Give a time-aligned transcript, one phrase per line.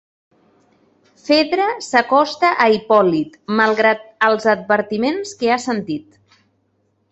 [1.27, 6.21] Fedra s'acosta a Hipòlit, malgrat els advertiments que ha sentit.